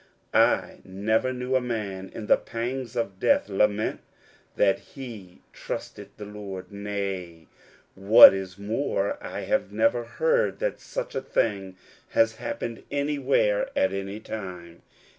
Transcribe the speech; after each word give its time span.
I 0.33 0.79
never 0.83 1.31
knew 1.31 1.55
a 1.55 1.61
man 1.61 2.09
in 2.11 2.25
the 2.25 2.35
pangs 2.35 2.95
of 2.95 3.19
death 3.19 3.47
lament 3.49 3.99
that 4.55 4.79
he 4.79 5.41
trusted 5.53 6.09
the 6.17 6.25
Saviour. 6.25 6.65
Nay, 6.71 7.45
what 7.93 8.33
is 8.33 8.57
more, 8.57 9.23
I 9.23 9.41
have 9.41 9.71
never 9.71 10.03
heard 10.03 10.57
that 10.57 10.79
such 10.79 11.13
a 11.13 11.21
thing 11.21 11.77
has 12.17 12.37
happened 12.37 12.81
any 12.89 13.19
where 13.19 13.69
at 13.77 13.93
any 13.93 14.19
time. 14.19 14.81